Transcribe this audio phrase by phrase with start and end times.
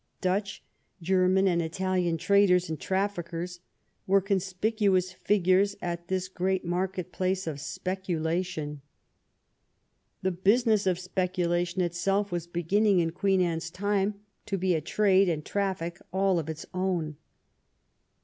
[0.19, 0.63] Dutch,
[0.99, 3.59] German, and Italian traders and traffickers
[4.07, 8.81] were conspicuous figures at this great market place of speculation.
[10.23, 14.15] The business of speculation itself was bieginning in Queen Anne's time
[14.47, 17.17] to be a trade and traffic all of its own.